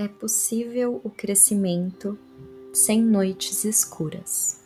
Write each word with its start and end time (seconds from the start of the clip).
é 0.00 0.08
possível 0.08 0.98
o 1.04 1.10
crescimento 1.10 2.18
sem 2.72 3.02
noites 3.02 3.64
escuras. 3.66 4.58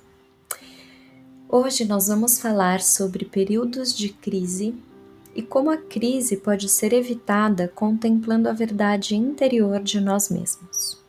Hoje 1.49 1.85
nós 1.85 2.06
vamos 2.06 2.38
falar 2.38 2.80
sobre 2.80 3.24
períodos 3.24 3.92
de 3.97 4.10
crise 4.10 4.76
e 5.35 5.42
como 5.42 5.71
a 5.71 5.76
crise 5.76 6.37
pode 6.37 6.69
ser 6.69 6.92
evitada 6.92 7.67
contemplando 7.67 8.49
a 8.49 8.53
verdade 8.53 9.17
interior 9.17 9.83
de 9.83 10.01
nós 10.01 10.31
mesmos. 10.31 11.03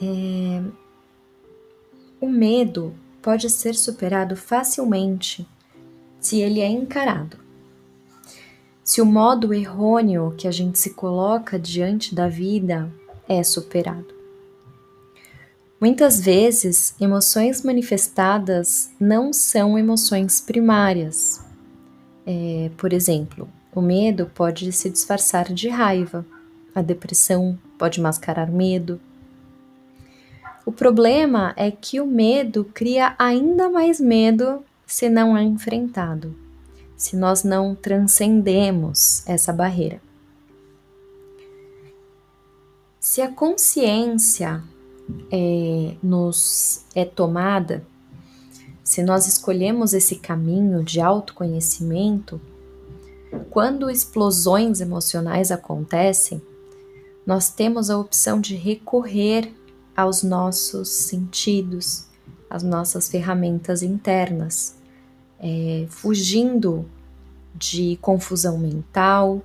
É... 0.00 0.62
O 2.20 2.28
medo 2.28 2.94
pode 3.20 3.50
ser 3.50 3.74
superado 3.74 4.36
facilmente 4.36 5.44
se 6.20 6.40
ele 6.40 6.60
é 6.60 6.68
encarado. 6.68 7.36
Se 8.84 9.00
o 9.00 9.06
modo 9.06 9.54
errôneo 9.54 10.34
que 10.36 10.48
a 10.48 10.50
gente 10.50 10.78
se 10.78 10.90
coloca 10.90 11.58
diante 11.58 12.14
da 12.14 12.28
vida 12.28 12.92
é 13.28 13.42
superado. 13.42 14.12
Muitas 15.80 16.20
vezes, 16.20 16.94
emoções 17.00 17.62
manifestadas 17.62 18.90
não 19.00 19.32
são 19.32 19.78
emoções 19.78 20.40
primárias. 20.40 21.44
É, 22.26 22.70
por 22.76 22.92
exemplo, 22.92 23.48
o 23.74 23.80
medo 23.80 24.30
pode 24.34 24.70
se 24.72 24.90
disfarçar 24.90 25.52
de 25.52 25.68
raiva, 25.68 26.24
a 26.74 26.82
depressão 26.82 27.58
pode 27.78 28.00
mascarar 28.00 28.50
medo. 28.50 29.00
O 30.64 30.70
problema 30.70 31.52
é 31.56 31.70
que 31.70 32.00
o 32.00 32.06
medo 32.06 32.64
cria 32.72 33.14
ainda 33.18 33.68
mais 33.68 34.00
medo 34.00 34.64
se 34.86 35.08
não 35.08 35.36
é 35.36 35.42
enfrentado, 35.42 36.36
se 37.02 37.16
nós 37.16 37.42
não 37.42 37.74
transcendemos 37.74 39.26
essa 39.26 39.52
barreira. 39.52 40.00
Se 43.00 43.20
a 43.20 43.28
consciência 43.28 44.62
é, 45.28 45.96
nos 46.00 46.84
é 46.94 47.04
tomada, 47.04 47.84
se 48.84 49.02
nós 49.02 49.26
escolhemos 49.26 49.92
esse 49.94 50.14
caminho 50.14 50.84
de 50.84 51.00
autoconhecimento, 51.00 52.40
quando 53.50 53.90
explosões 53.90 54.80
emocionais 54.80 55.50
acontecem, 55.50 56.40
nós 57.26 57.50
temos 57.50 57.90
a 57.90 57.98
opção 57.98 58.40
de 58.40 58.54
recorrer 58.54 59.52
aos 59.96 60.22
nossos 60.22 60.88
sentidos, 60.88 62.06
às 62.48 62.62
nossas 62.62 63.08
ferramentas 63.08 63.82
internas, 63.82 64.80
é, 65.42 65.86
fugindo 65.88 66.88
de 67.52 67.98
confusão 68.00 68.56
mental, 68.56 69.42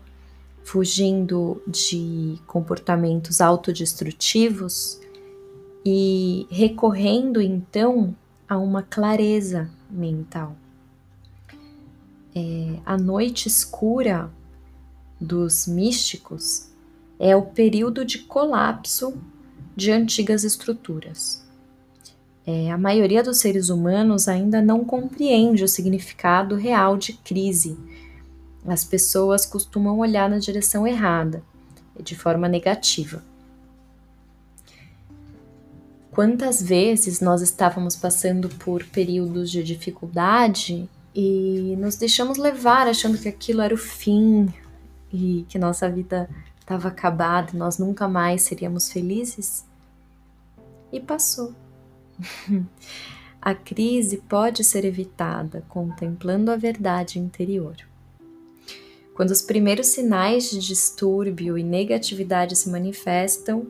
fugindo 0.63 1.61
de 1.67 2.39
comportamentos 2.45 3.41
autodestrutivos 3.41 4.99
e 5.83 6.45
recorrendo 6.51 7.41
então 7.41 8.15
a 8.47 8.57
uma 8.57 8.83
clareza 8.83 9.69
mental. 9.89 10.55
É, 12.35 12.79
a 12.85 12.97
noite 12.97 13.47
escura 13.47 14.29
dos 15.19 15.65
místicos 15.65 16.69
é 17.17 17.35
o 17.35 17.41
período 17.41 18.05
de 18.05 18.19
colapso 18.19 19.17
de 19.75 19.91
antigas 19.91 20.43
estruturas. 20.43 21.46
É, 22.49 22.71
a 22.71 22.77
maioria 22.77 23.21
dos 23.21 23.39
seres 23.39 23.67
humanos 23.67 24.29
ainda 24.29 24.61
não 24.61 24.85
compreende 24.85 25.65
o 25.65 25.67
significado 25.67 26.55
real 26.55 26.95
de 26.95 27.11
crise. 27.11 27.77
As 28.65 28.85
pessoas 28.85 29.45
costumam 29.45 29.99
olhar 29.99 30.29
na 30.29 30.37
direção 30.37 30.87
errada, 30.87 31.43
de 32.01 32.15
forma 32.15 32.47
negativa. 32.47 33.21
Quantas 36.09 36.63
vezes 36.63 37.19
nós 37.19 37.41
estávamos 37.41 37.97
passando 37.97 38.47
por 38.47 38.81
períodos 38.85 39.51
de 39.51 39.61
dificuldade 39.61 40.89
e 41.13 41.75
nos 41.77 41.97
deixamos 41.97 42.37
levar 42.37 42.87
achando 42.87 43.17
que 43.17 43.27
aquilo 43.27 43.61
era 43.61 43.73
o 43.73 43.77
fim 43.77 44.47
e 45.11 45.45
que 45.49 45.59
nossa 45.59 45.89
vida 45.89 46.29
estava 46.61 46.87
acabada 46.87 47.51
nós 47.53 47.77
nunca 47.77 48.07
mais 48.07 48.43
seríamos 48.43 48.89
felizes? 48.89 49.65
E 50.93 50.99
passou. 51.01 51.53
a 53.41 53.53
crise 53.53 54.17
pode 54.17 54.63
ser 54.63 54.85
evitada 54.85 55.63
contemplando 55.69 56.51
a 56.51 56.55
verdade 56.55 57.19
interior. 57.19 57.75
Quando 59.13 59.31
os 59.31 59.41
primeiros 59.41 59.87
sinais 59.87 60.49
de 60.49 60.59
distúrbio 60.59 61.57
e 61.57 61.63
negatividade 61.63 62.55
se 62.55 62.69
manifestam, 62.69 63.65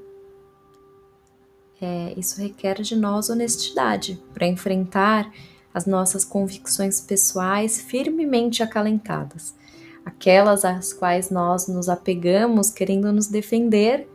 é, 1.82 2.14
isso 2.18 2.42
requer 2.42 2.82
de 2.82 2.96
nós 2.96 3.30
honestidade 3.30 4.22
para 4.34 4.48
enfrentar 4.48 5.32
as 5.74 5.86
nossas 5.86 6.26
convicções 6.26 7.00
pessoais 7.00 7.80
firmemente 7.80 8.64
acalentadas, 8.64 9.56
aquelas 10.04 10.66
às 10.66 10.92
quais 10.92 11.30
nós 11.30 11.68
nos 11.68 11.88
apegamos 11.88 12.72
querendo 12.72 13.14
nos 13.14 13.28
defender 13.28 14.10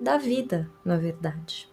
da 0.00 0.18
vida, 0.18 0.68
na 0.84 0.96
verdade. 0.96 1.72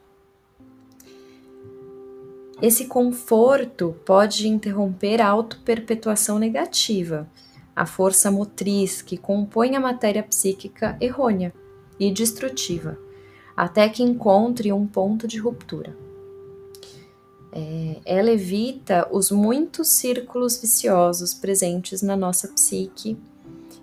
Esse 2.61 2.85
conforto 2.85 3.95
pode 4.05 4.47
interromper 4.47 5.19
a 5.21 5.27
autoperpetuação 5.27 6.37
negativa, 6.37 7.27
a 7.75 7.85
força 7.85 8.29
motriz 8.29 9.01
que 9.01 9.17
compõe 9.17 9.75
a 9.75 9.79
matéria 9.79 10.21
psíquica 10.21 10.95
errônea 10.99 11.53
e 11.99 12.11
destrutiva 12.11 12.97
até 13.55 13.87
que 13.89 14.03
encontre 14.03 14.71
um 14.71 14.87
ponto 14.87 15.27
de 15.27 15.37
ruptura. 15.37 15.95
É, 17.51 17.99
ela 18.05 18.31
evita 18.31 19.07
os 19.11 19.29
muitos 19.29 19.89
círculos 19.89 20.59
viciosos 20.59 21.33
presentes 21.33 22.01
na 22.01 22.15
nossa 22.15 22.47
psique 22.47 23.17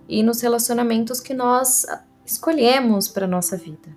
e 0.09 0.22
nos 0.22 0.41
relacionamentos 0.41 1.21
que 1.21 1.34
nós 1.34 1.84
escolhemos 2.25 3.09
para 3.09 3.27
a 3.27 3.28
nossa 3.28 3.56
vida. 3.56 3.89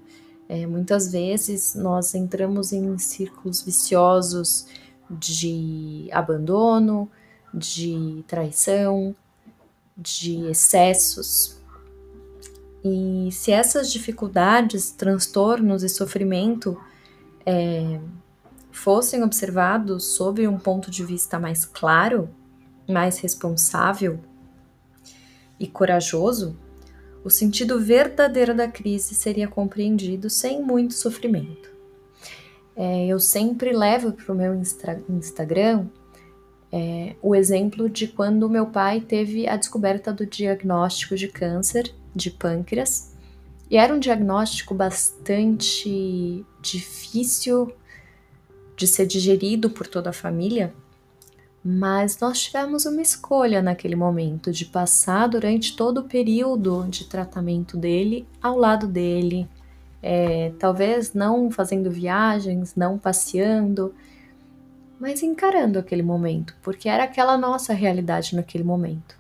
É, 0.54 0.68
muitas 0.68 1.10
vezes 1.10 1.76
nós 1.76 2.14
entramos 2.14 2.74
em 2.74 2.98
círculos 2.98 3.62
viciosos 3.62 4.68
de 5.10 6.10
abandono, 6.12 7.10
de 7.54 8.22
traição, 8.28 9.16
de 9.96 10.50
excessos, 10.50 11.58
e 12.84 13.30
se 13.32 13.54
essas 13.54 13.90
dificuldades, 13.90 14.92
transtornos 14.92 15.84
e 15.84 15.88
sofrimento 15.88 16.78
é, 17.46 18.02
fossem 18.74 19.24
observados 19.24 20.04
sob 20.04 20.46
um 20.50 20.60
ponto 20.60 20.92
de 20.92 21.06
vista 21.06 21.40
mais 21.40 21.64
claro, 21.64 22.30
mais 22.90 23.20
responsável 23.20 24.20
e 25.58 25.66
corajoso, 25.66 26.58
o 27.24 27.30
sentido 27.30 27.80
verdadeiro 27.80 28.56
da 28.56 28.68
crise 28.68 29.16
seria 29.16 29.48
compreendido 29.48 30.30
sem 30.30 30.62
muito 30.62 30.94
sofrimento. 30.94 31.70
É, 32.76 33.08
eu 33.08 33.20
sempre 33.20 33.74
levo 33.74 34.14
para 34.14 34.32
o 34.32 34.36
meu 34.36 34.56
Instagram 35.10 35.88
é, 36.72 37.16
o 37.22 37.36
exemplo 37.36 37.90
de 37.90 38.08
quando 38.08 38.50
meu 38.50 38.66
pai 38.66 39.02
teve 39.02 39.48
a 39.48 39.58
descoberta 39.58 40.14
do 40.14 40.26
diagnóstico 40.26 41.16
de 41.16 41.28
câncer 41.28 41.94
de 42.16 42.32
pâncreas 42.32 43.12
e 43.70 43.78
era 43.78 43.94
um 43.94 44.00
diagnóstico 44.00 44.74
bastante 44.74 46.46
difícil 46.62 47.74
de 48.76 48.88
ser 48.88 49.06
digerido 49.06 49.70
por 49.70 49.86
toda 49.86 50.10
a 50.10 50.14
família, 50.14 50.74
mas 51.64 52.20
nós 52.20 52.42
tivemos 52.42 52.86
uma 52.86 53.02
escolha 53.02 53.62
naquele 53.62 53.96
momento 53.96 54.52
de 54.52 54.66
passar 54.66 55.28
durante 55.28 55.76
todo 55.76 56.00
o 56.00 56.04
período 56.04 56.88
de 56.90 57.06
tratamento 57.06 57.78
dele 57.78 58.28
ao 58.42 58.58
lado 58.58 58.88
dele, 58.88 59.48
é, 60.02 60.52
talvez 60.58 61.14
não 61.14 61.52
fazendo 61.52 61.92
viagens, 61.92 62.76
não 62.76 62.98
passeando, 62.98 63.94
mas 65.00 65.22
encarando 65.22 65.78
aquele 65.78 66.04
momento, 66.04 66.56
porque 66.64 66.90
era 66.90 67.04
aquela 67.04 67.38
nossa 67.38 67.74
realidade 67.74 68.36
naquele 68.36 68.64
momento. 68.64 69.16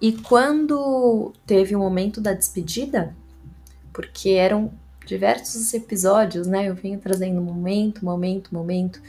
E 0.00 0.12
quando 0.12 1.32
teve 1.46 1.74
o 1.74 1.78
momento 1.78 2.20
da 2.20 2.32
despedida, 2.32 3.14
porque 3.92 4.30
eram 4.30 4.70
diversos 5.06 5.72
episódios, 5.74 6.46
né? 6.46 6.68
Eu 6.68 6.74
vinha 6.74 6.98
trazendo 6.98 7.40
momento, 7.40 8.04
momento, 8.04 8.52
momento, 8.52 9.00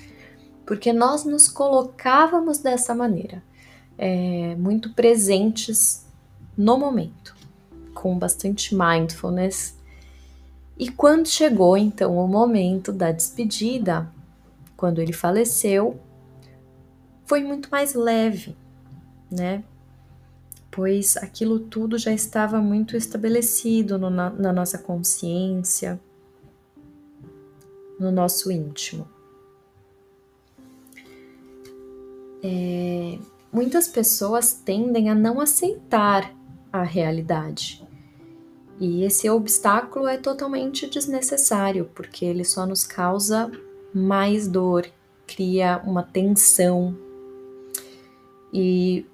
porque 0.66 0.92
nós 0.92 1.24
nos 1.24 1.48
colocávamos 1.48 2.60
dessa 2.60 2.96
maneira, 2.96 3.44
é, 3.98 4.56
muito 4.56 4.94
presentes 4.94 6.06
no 6.58 6.78
momento, 6.78 7.36
com 7.94 8.18
bastante 8.18 8.76
mindfulness. 8.76 9.78
E 10.78 10.90
quando 10.90 11.28
chegou 11.28 11.78
então 11.78 12.18
o 12.18 12.28
momento 12.28 12.92
da 12.92 13.12
despedida, 13.12 14.12
quando 14.76 15.00
ele 15.00 15.14
faleceu, 15.14 16.00
foi 17.26 17.44
muito 17.44 17.70
mais 17.70 17.94
leve, 17.94 18.56
né? 19.32 19.64
pois 20.76 21.16
aquilo 21.16 21.58
tudo 21.58 21.98
já 21.98 22.12
estava 22.12 22.60
muito 22.60 22.98
estabelecido 22.98 23.98
no, 23.98 24.10
na, 24.10 24.30
na 24.30 24.52
nossa 24.52 24.78
consciência, 24.78 25.98
no 27.98 28.12
nosso 28.12 28.52
íntimo. 28.52 29.08
É, 32.48 33.18
muitas 33.52 33.88
pessoas 33.88 34.54
tendem 34.54 35.10
a 35.10 35.16
não 35.16 35.42
aceitar 35.42 36.32
a 36.72 36.84
realidade. 36.84 37.84
E 38.80 39.04
esse 39.04 39.28
obstáculo 39.28 40.08
é 40.08 40.18
totalmente 40.18 40.88
desnecessário, 40.88 41.90
porque 41.96 42.24
ele 42.24 42.44
só 42.44 42.68
nos 42.68 42.86
causa 42.86 43.52
mais 43.92 44.48
dor, 44.48 44.86
cria 45.26 45.82
uma 45.86 46.04
tensão 46.04 46.96
e 48.54 49.06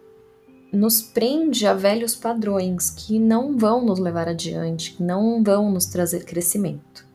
nos 0.74 1.01
prende 1.01 1.66
a 1.66 1.74
velhos 1.74 2.16
padrões 2.16 2.89
que 2.89 3.18
não 3.18 3.57
vão 3.57 3.86
nos 3.86 4.00
levar 4.00 4.27
adiante, 4.27 4.94
que 4.94 5.04
não 5.04 5.42
vão 5.42 5.72
nos 5.72 5.86
trazer 5.86 6.25
crescimento. 6.25 7.06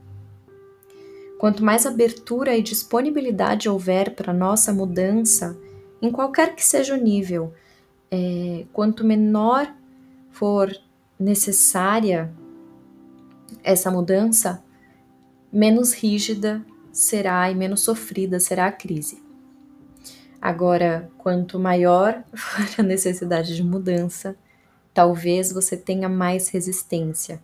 Quanto 1.39 1.63
mais 1.63 1.85
abertura 1.85 2.57
e 2.57 2.63
disponibilidade 2.63 3.69
houver 3.69 4.15
para 4.15 4.33
nossa 4.33 4.73
mudança, 4.73 5.57
em 6.01 6.11
qualquer 6.11 6.55
que 6.55 6.65
seja 6.65 6.95
o 6.95 7.01
nível, 7.01 7.53
é, 8.11 8.65
quanto 8.73 9.05
menor 9.05 9.73
for 10.31 10.71
necessária 11.19 12.33
essa 13.63 13.91
mudança, 13.91 14.63
menos 15.53 15.93
rígida 15.93 16.65
será 16.93 17.51
e 17.51 17.55
menos 17.55 17.81
sofrida 17.81 18.39
será 18.39 18.67
a 18.67 18.73
crise. 18.73 19.23
Agora, 20.41 21.11
quanto 21.19 21.59
maior 21.59 22.23
for 22.35 22.67
a 22.79 22.83
necessidade 22.83 23.57
de 23.57 23.63
mudança, 23.63 24.37
talvez 24.93 25.53
você 25.53 25.77
tenha 25.77 26.09
mais 26.09 26.49
resistência 26.49 27.43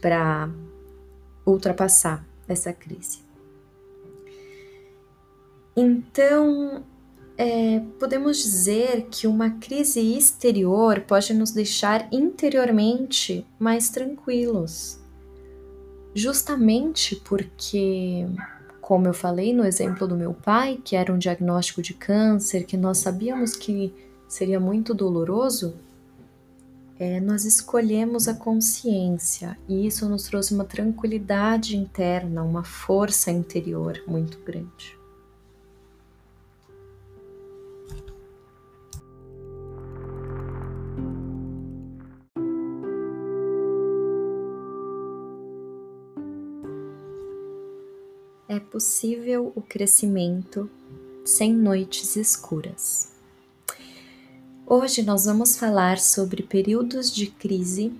para 0.00 0.50
ultrapassar 1.46 2.24
essa 2.48 2.72
crise. 2.72 3.20
Então, 5.76 6.84
é, 7.42 7.82
podemos 7.98 8.36
dizer 8.40 9.08
que 9.10 9.26
uma 9.26 9.50
crise 9.50 10.00
exterior 10.16 11.00
pode 11.00 11.34
nos 11.34 11.50
deixar 11.50 12.06
interiormente 12.12 13.44
mais 13.58 13.90
tranquilos, 13.90 15.00
justamente 16.14 17.16
porque, 17.16 18.28
como 18.80 19.08
eu 19.08 19.12
falei 19.12 19.52
no 19.52 19.64
exemplo 19.64 20.06
do 20.06 20.14
meu 20.14 20.32
pai, 20.32 20.78
que 20.84 20.94
era 20.94 21.12
um 21.12 21.18
diagnóstico 21.18 21.82
de 21.82 21.94
câncer, 21.94 22.64
que 22.64 22.76
nós 22.76 22.98
sabíamos 22.98 23.56
que 23.56 23.92
seria 24.28 24.60
muito 24.60 24.94
doloroso, 24.94 25.74
é, 26.96 27.18
nós 27.18 27.44
escolhemos 27.44 28.28
a 28.28 28.34
consciência 28.34 29.58
e 29.68 29.84
isso 29.84 30.08
nos 30.08 30.22
trouxe 30.22 30.54
uma 30.54 30.64
tranquilidade 30.64 31.76
interna, 31.76 32.44
uma 32.44 32.62
força 32.62 33.32
interior 33.32 34.00
muito 34.06 34.38
grande. 34.44 35.01
É 48.52 48.60
possível 48.60 49.50
o 49.56 49.62
crescimento 49.62 50.68
sem 51.24 51.54
noites 51.54 52.16
escuras. 52.16 53.10
Hoje 54.66 55.02
nós 55.02 55.24
vamos 55.24 55.56
falar 55.56 55.98
sobre 55.98 56.42
períodos 56.42 57.10
de 57.10 57.28
crise 57.28 57.90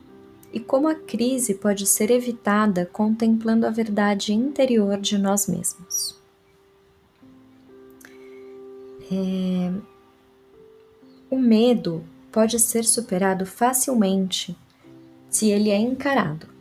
e 0.52 0.60
como 0.60 0.88
a 0.88 0.94
crise 0.94 1.54
pode 1.54 1.86
ser 1.86 2.10
evitada 2.10 2.84
contemplando 2.84 3.66
a 3.66 3.70
verdade 3.70 4.34
interior 4.34 5.00
de 5.00 5.16
nós 5.16 5.46
mesmos. 5.46 6.20
É... 9.10 9.72
O 11.30 11.38
medo 11.38 12.04
pode 12.30 12.60
ser 12.60 12.84
superado 12.84 13.46
facilmente 13.46 14.54
se 15.30 15.48
ele 15.48 15.70
é 15.70 15.78
encarado. 15.78 16.51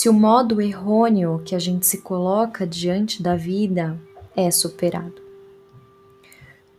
Se 0.00 0.08
o 0.08 0.14
modo 0.14 0.62
errôneo 0.62 1.42
que 1.44 1.54
a 1.54 1.58
gente 1.58 1.86
se 1.86 1.98
coloca 1.98 2.66
diante 2.66 3.22
da 3.22 3.36
vida 3.36 4.00
é 4.34 4.50
superado. 4.50 5.20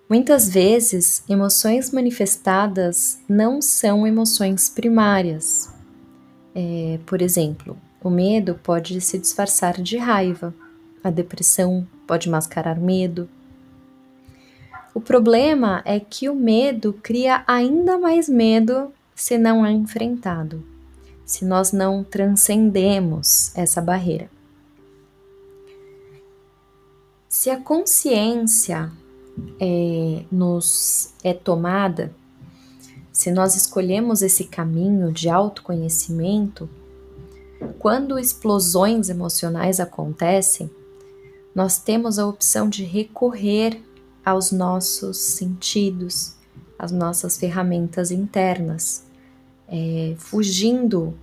Muitas 0.10 0.50
vezes, 0.50 1.24
emoções 1.30 1.92
manifestadas 1.92 3.20
não 3.30 3.62
são 3.62 4.08
emoções 4.08 4.70
primárias. 4.70 5.72
É, 6.56 6.98
por 7.06 7.22
exemplo, 7.22 7.78
o 8.04 8.10
medo 8.10 8.60
pode 8.64 9.00
se 9.02 9.20
disfarçar 9.20 9.80
de 9.80 9.98
raiva, 9.98 10.52
a 11.04 11.12
depressão 11.12 11.88
pode 12.08 12.28
mascarar 12.28 12.80
medo. 12.80 13.30
O 14.96 15.00
problema 15.00 15.84
é 15.86 16.00
que 16.00 16.28
o 16.28 16.34
medo 16.34 16.92
cria 17.04 17.44
ainda 17.46 18.00
mais 18.00 18.28
medo 18.28 18.92
se 19.14 19.38
não 19.38 19.64
é 19.64 19.72
enfrentado, 19.72 20.71
se 21.32 21.46
nós 21.46 21.72
não 21.72 22.04
transcendemos 22.04 23.56
essa 23.56 23.82
barreira. 23.82 24.30
Se 27.30 27.50
a 27.50 27.58
consciência 27.58 28.92
é, 29.58 30.26
nos 30.30 31.14
é 31.24 31.34
tomada, 31.34 32.14
se 33.14 33.32
nós 33.32 33.56
escolhemos 33.56 34.22
esse 34.22 34.44
caminho 34.44 35.10
de 35.10 35.30
autoconhecimento, 35.30 36.70
quando 37.80 38.20
explosões 38.20 39.08
emocionais 39.08 39.80
acontecem, 39.80 40.70
nós 41.56 41.80
temos 41.80 42.20
a 42.20 42.28
opção 42.28 42.68
de 42.68 42.84
recorrer 42.84 43.82
aos 44.26 44.52
nossos 44.52 45.16
sentidos, 45.16 46.36
às 46.78 46.92
nossas 46.92 47.38
ferramentas 47.38 48.12
internas, 48.12 49.10
é, 49.72 50.16
fugindo 50.18 51.18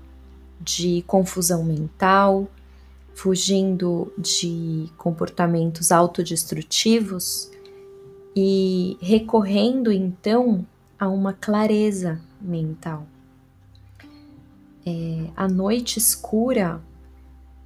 de 0.58 1.04
confusão 1.06 1.62
mental, 1.62 2.48
fugindo 3.14 4.10
de 4.16 4.90
comportamentos 4.96 5.92
autodestrutivos 5.92 7.50
e 8.34 8.96
recorrendo 9.00 9.92
então 9.92 10.66
a 10.98 11.08
uma 11.08 11.34
clareza 11.34 12.20
mental. 12.40 13.06
É, 14.86 15.26
a 15.36 15.46
noite 15.46 15.98
escura 15.98 16.80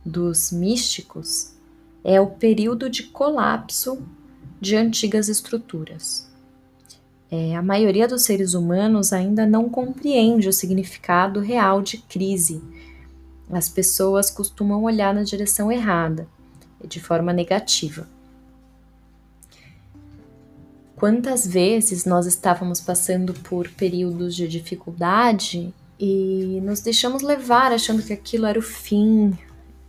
dos 0.04 0.50
místicos 0.50 1.54
é 2.02 2.20
o 2.20 2.26
período 2.26 2.90
de 2.90 3.04
colapso 3.04 4.02
de 4.60 4.74
antigas 4.74 5.28
estruturas. 5.28 6.31
É, 7.34 7.56
a 7.56 7.62
maioria 7.62 8.06
dos 8.06 8.24
seres 8.24 8.52
humanos 8.52 9.10
ainda 9.10 9.46
não 9.46 9.66
compreende 9.66 10.50
o 10.50 10.52
significado 10.52 11.40
real 11.40 11.80
de 11.80 11.96
crise. 11.96 12.62
As 13.50 13.70
pessoas 13.70 14.30
costumam 14.30 14.82
olhar 14.82 15.14
na 15.14 15.22
direção 15.22 15.72
errada, 15.72 16.28
de 16.86 17.00
forma 17.00 17.32
negativa. 17.32 18.06
Quantas 20.94 21.46
vezes 21.46 22.04
nós 22.04 22.26
estávamos 22.26 22.82
passando 22.82 23.32
por 23.32 23.66
períodos 23.70 24.36
de 24.36 24.46
dificuldade 24.46 25.72
e 25.98 26.60
nos 26.62 26.80
deixamos 26.80 27.22
levar 27.22 27.72
achando 27.72 28.02
que 28.02 28.12
aquilo 28.12 28.44
era 28.44 28.58
o 28.58 28.62
fim 28.62 29.32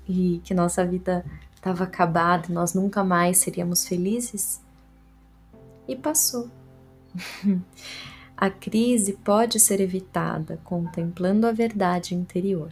e 0.08 0.40
que 0.46 0.54
nossa 0.54 0.86
vida 0.86 1.26
estava 1.54 1.84
acabada, 1.84 2.48
nós 2.48 2.74
nunca 2.74 3.04
mais 3.04 3.40
seríamos 3.40 3.86
felizes? 3.86 4.62
E 5.86 5.94
passou. 5.94 6.50
a 8.36 8.50
crise 8.50 9.14
pode 9.14 9.60
ser 9.60 9.80
evitada 9.80 10.60
contemplando 10.64 11.48
a 11.48 11.52
verdade 11.52 12.16
interior. 12.16 12.72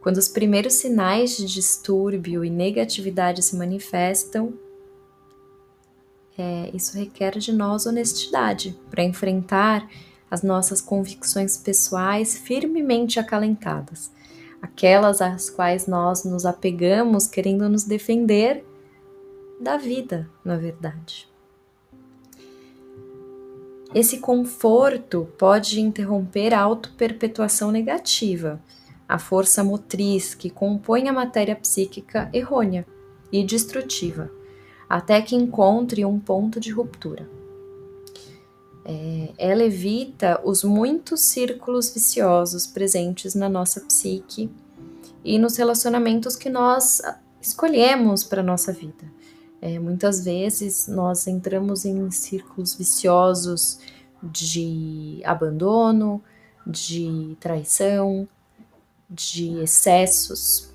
Quando 0.00 0.18
os 0.18 0.28
primeiros 0.28 0.74
sinais 0.74 1.36
de 1.36 1.46
distúrbio 1.46 2.44
e 2.44 2.50
negatividade 2.50 3.42
se 3.42 3.56
manifestam, 3.56 4.52
é, 6.36 6.70
isso 6.74 6.98
requer 6.98 7.38
de 7.38 7.52
nós 7.52 7.86
honestidade 7.86 8.78
para 8.90 9.02
enfrentar 9.02 9.88
as 10.30 10.42
nossas 10.42 10.80
convicções 10.80 11.56
pessoais 11.56 12.36
firmemente 12.36 13.20
acalentadas, 13.20 14.10
aquelas 14.60 15.22
às 15.22 15.48
quais 15.48 15.86
nós 15.86 16.24
nos 16.24 16.44
apegamos 16.44 17.26
querendo 17.26 17.68
nos 17.68 17.84
defender 17.84 18.64
da 19.60 19.76
vida, 19.76 20.28
na 20.44 20.56
verdade. 20.56 21.32
Esse 23.94 24.18
conforto 24.18 25.28
pode 25.38 25.80
interromper 25.80 26.52
a 26.52 26.60
autoperpetuação 26.60 27.70
negativa, 27.70 28.60
a 29.08 29.18
força 29.18 29.62
motriz 29.62 30.34
que 30.34 30.50
compõe 30.50 31.08
a 31.08 31.12
matéria 31.12 31.54
psíquica 31.54 32.28
errônea 32.32 32.84
e 33.30 33.44
destrutiva 33.44 34.30
até 34.88 35.20
que 35.20 35.34
encontre 35.34 36.04
um 36.04 36.18
ponto 36.18 36.60
de 36.60 36.70
ruptura. 36.70 37.28
É, 38.84 39.32
ela 39.38 39.64
evita 39.64 40.40
os 40.44 40.62
muitos 40.62 41.20
círculos 41.22 41.92
viciosos 41.92 42.66
presentes 42.66 43.34
na 43.34 43.48
nossa 43.48 43.80
psique 43.80 44.50
e 45.24 45.38
nos 45.38 45.56
relacionamentos 45.56 46.36
que 46.36 46.50
nós 46.50 47.00
escolhemos 47.40 48.22
para 48.24 48.42
nossa 48.42 48.72
vida. 48.72 49.13
É, 49.64 49.78
muitas 49.78 50.22
vezes 50.22 50.86
nós 50.88 51.26
entramos 51.26 51.86
em 51.86 52.10
círculos 52.10 52.74
viciosos 52.74 53.78
de 54.22 55.22
abandono, 55.24 56.22
de 56.66 57.34
traição, 57.40 58.28
de 59.08 59.58
excessos. 59.62 60.70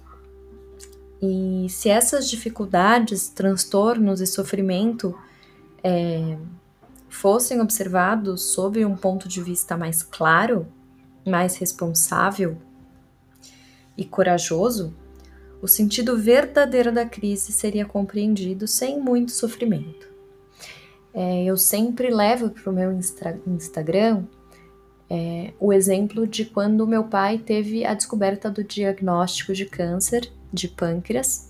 E 1.21 1.67
se 1.69 1.87
essas 1.87 2.27
dificuldades, 2.27 3.29
transtornos 3.29 4.21
e 4.21 4.25
sofrimento 4.25 5.15
é, 5.83 6.35
fossem 7.07 7.61
observados 7.61 8.41
sob 8.41 8.83
um 8.83 8.97
ponto 8.97 9.29
de 9.29 9.39
vista 9.39 9.77
mais 9.77 10.01
claro, 10.01 10.65
mais 11.23 11.57
responsável 11.57 12.57
e 13.95 14.03
corajoso, 14.03 14.95
o 15.61 15.67
sentido 15.67 16.17
verdadeiro 16.17 16.91
da 16.91 17.05
crise 17.05 17.51
seria 17.51 17.85
compreendido 17.85 18.67
sem 18.67 18.99
muito 18.99 19.31
sofrimento. 19.31 20.07
É, 21.13 21.43
eu 21.43 21.57
sempre 21.57 22.09
levo 22.09 22.49
para 22.49 22.69
o 22.69 22.73
meu 22.73 22.91
Instagram 23.47 24.23
é, 25.09 25.53
o 25.59 25.73
exemplo 25.73 26.27
de 26.27 26.45
quando 26.45 26.85
meu 26.85 27.03
pai 27.03 27.39
teve 27.39 27.83
a 27.83 27.93
descoberta 27.93 28.49
do 28.49 28.63
diagnóstico 28.63 29.53
de 29.53 29.65
câncer 29.65 30.31
de 30.53 30.67
pâncreas. 30.67 31.49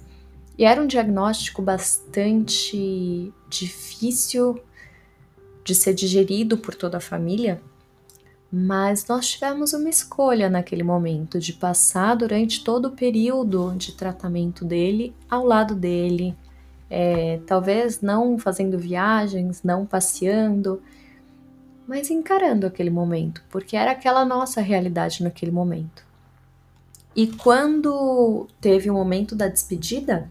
E 0.58 0.64
era 0.64 0.82
um 0.82 0.88
diagnóstico 0.88 1.62
bastante 1.62 3.34
difícil 3.50 4.60
de 5.64 5.76
ser 5.76 5.94
digerido 5.94 6.58
por 6.58 6.74
toda 6.74 6.98
a 6.98 7.02
família, 7.02 7.62
mas 8.52 9.06
nós 9.08 9.30
tivemos 9.30 9.74
uma 9.74 9.90
escolha 9.90 10.50
naquele 10.50 10.84
momento 10.84 11.40
de 11.40 11.54
passar 11.54 12.16
durante 12.16 12.64
todo 12.64 12.88
o 12.88 12.92
período 12.92 13.74
de 13.76 13.92
tratamento 13.92 14.66
dele 14.66 15.16
ao 15.30 15.46
lado 15.46 15.76
dele, 15.76 16.36
é, 16.90 17.40
talvez 17.46 18.02
não 18.02 18.40
fazendo 18.40 18.78
viagens, 18.78 19.62
não 19.64 19.86
passeando, 19.86 20.82
mas 21.88 22.10
encarando 22.10 22.66
aquele 22.66 22.90
momento, 22.90 23.44
porque 23.50 23.78
era 23.78 23.92
aquela 23.92 24.26
nossa 24.26 24.62
realidade 24.62 25.24
naquele 25.24 25.52
momento. 25.52 26.04
E 27.16 27.28
quando 27.28 28.48
teve 28.62 28.90
o 28.90 28.94
momento 28.94 29.36
da 29.36 29.48
despedida, 29.48 30.30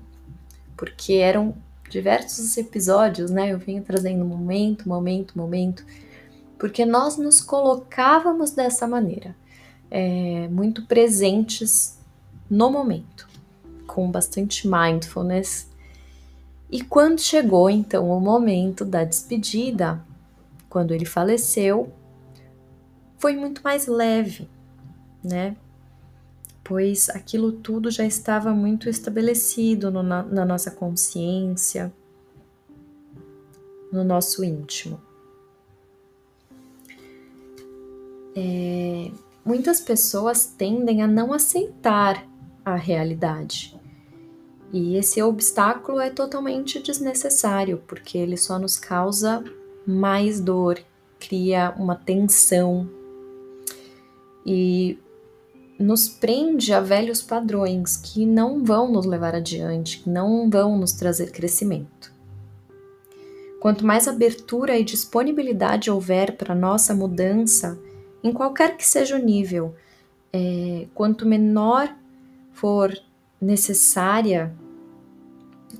porque 0.77 1.15
eram 1.15 1.55
diversos 1.91 2.57
episódios, 2.57 3.31
né? 3.31 3.53
Eu 3.53 3.59
vinha 3.59 3.83
trazendo 3.83 4.25
momento, 4.25 4.89
momento, 4.89 5.37
momento, 5.37 5.85
porque 6.59 6.85
nós 6.85 7.17
nos 7.17 7.41
colocávamos 7.41 8.51
dessa 8.51 8.87
maneira, 8.87 9.35
é, 9.91 10.49
muito 10.49 10.85
presentes 10.87 11.99
no 12.51 12.71
momento, 12.71 13.29
com 13.87 14.11
bastante 14.11 14.69
mindfulness. 14.69 15.71
E 16.71 16.83
quando 16.83 17.21
chegou 17.21 17.71
então 17.71 18.11
o 18.11 18.21
momento 18.21 18.85
da 18.85 19.05
despedida, 19.05 20.05
quando 20.69 20.93
ele 20.93 21.07
faleceu, 21.07 21.93
foi 23.17 23.35
muito 23.37 23.63
mais 23.63 23.87
leve, 23.87 24.49
né? 25.23 25.57
Pois 26.63 27.09
aquilo 27.09 27.53
tudo 27.53 27.91
já 27.91 28.05
estava 28.05 28.53
muito 28.53 28.91
estabelecido 28.91 29.91
no, 29.91 30.03
na, 30.03 30.23
na 30.23 30.45
nossa 30.45 30.71
consciência, 30.71 31.91
no 33.91 34.05
nosso 34.05 34.45
íntimo. 34.45 35.08
É, 38.41 39.11
muitas 39.45 39.81
pessoas 39.81 40.47
tendem 40.47 41.03
a 41.03 41.09
não 41.09 41.33
aceitar 41.33 42.25
a 42.65 42.77
realidade. 42.77 43.77
E 44.73 44.97
esse 44.97 45.21
obstáculo 45.21 45.99
é 45.99 46.09
totalmente 46.09 46.81
desnecessário, 46.81 47.83
porque 47.89 48.17
ele 48.17 48.37
só 48.37 48.59
nos 48.59 48.79
causa 48.79 49.43
mais 49.85 50.39
dor, 50.41 50.79
cria 51.19 51.75
uma 51.77 51.97
tensão 51.97 52.89
e 54.47 54.99
nos 55.81 56.09
prende 56.09 56.73
a 56.73 56.81
velhos 56.81 57.23
padrões 57.23 57.97
que 57.97 58.25
não 58.25 58.63
vão 58.63 58.93
nos 58.93 59.05
levar 59.05 59.35
adiante, 59.35 60.01
que 60.01 60.11
não 60.11 60.49
vão 60.49 60.79
nos 60.79 60.93
trazer 60.93 61.33
crescimento. 61.33 62.13
Quanto 63.61 63.85
mais 63.85 64.07
abertura 64.07 64.79
e 64.79 64.85
disponibilidade 64.85 65.91
houver 65.91 66.37
para 66.37 66.55
nossa 66.55 66.95
mudança, 66.95 67.79
em 68.23 68.33
qualquer 68.33 68.77
que 68.77 68.87
seja 68.87 69.17
o 69.17 69.23
nível, 69.23 69.75
é, 70.33 70.87
quanto 70.95 71.27
menor 71.27 71.95
for 72.53 72.93
necessária 73.41 74.55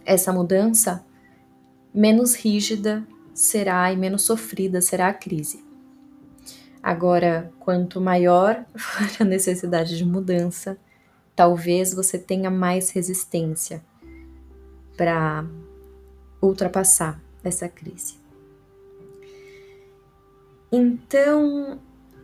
essa 0.05 0.33
mudança, 0.33 1.05
menos 1.93 2.35
rígida 2.35 3.07
será 3.35 3.93
e 3.93 3.97
menos 3.97 4.23
sofrida 4.23 4.81
será 4.81 5.09
a 5.09 5.15
crise. 5.15 5.65
Agora, 6.83 7.53
quanto 7.59 8.01
maior 8.01 8.65
for 8.77 9.09
a 9.21 9.25
necessidade 9.25 9.97
de 9.97 10.05
mudança, 10.05 10.79
talvez 11.35 11.93
você 11.93 12.19
tenha 12.19 12.51
mais 12.51 12.91
resistência 12.91 13.85
para 14.97 15.45
ultrapassar 16.41 17.21
essa 17.43 17.69
crise. 17.69 18.17
Então, 20.71 21.79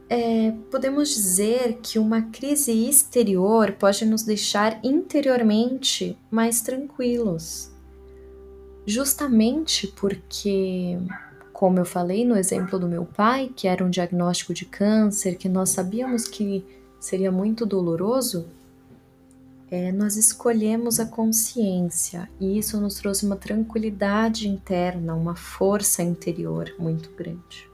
é, 0.09 0.53
podemos 0.71 1.09
dizer 1.09 1.79
que 1.83 1.99
uma 1.99 2.23
crise 2.23 2.73
exterior 2.89 3.73
pode 3.73 4.05
nos 4.05 4.23
deixar 4.23 4.79
interiormente 4.83 6.17
mais 6.31 6.61
tranquilos, 6.61 7.71
justamente 8.87 9.87
porque, 9.89 10.99
como 11.53 11.79
eu 11.79 11.85
falei 11.85 12.25
no 12.25 12.37
exemplo 12.37 12.79
do 12.79 12.87
meu 12.87 13.05
pai, 13.07 13.51
que 13.55 13.67
era 13.67 13.85
um 13.85 13.91
diagnóstico 13.91 14.53
de 14.53 14.67
câncer, 14.67 15.37
que 15.37 15.49
nós 15.49 15.71
sabíamos 15.71 16.29
que 16.29 16.65
seria 17.01 17.33
muito 17.33 17.65
doloroso, 17.65 18.47
é, 19.71 19.91
nós 19.91 20.17
escolhemos 20.17 21.01
a 21.01 21.07
consciência 21.07 22.29
e 22.39 22.59
isso 22.59 22.79
nos 22.79 22.95
trouxe 22.97 23.25
uma 23.25 23.37
tranquilidade 23.37 24.47
interna, 24.47 25.15
uma 25.15 25.35
força 25.35 26.03
interior 26.03 26.73
muito 26.79 27.11
grande. 27.17 27.74